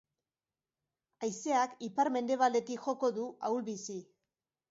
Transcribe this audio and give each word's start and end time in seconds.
Haizeak 1.25 1.75
ipar-mendebaldetik 1.89 2.83
joko 2.89 3.13
du, 3.19 3.27
ahul-bizi. 3.51 4.01